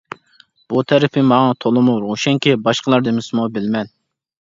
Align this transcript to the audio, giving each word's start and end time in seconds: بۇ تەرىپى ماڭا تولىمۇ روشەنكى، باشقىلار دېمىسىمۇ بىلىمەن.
بۇ 0.71 0.81
تەرىپى 0.91 1.23
ماڭا 1.31 1.51
تولىمۇ 1.65 1.97
روشەنكى، 2.05 2.55
باشقىلار 2.69 3.05
دېمىسىمۇ 3.09 3.47
بىلىمەن. 3.59 3.93